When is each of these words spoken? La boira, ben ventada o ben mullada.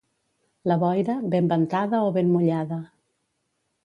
La 0.69 0.77
boira, 0.83 1.17
ben 1.33 1.49
ventada 1.51 1.99
o 2.05 2.07
ben 2.15 2.31
mullada. 2.37 2.81